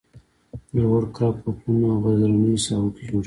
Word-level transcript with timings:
لوړ 0.81 1.01
کرب 1.15 1.35
په 1.43 1.51
پلونو 1.57 1.85
او 1.91 1.99
غرنیو 2.03 2.63
ساحو 2.65 2.89
کې 2.95 3.01
جوړیږي 3.09 3.19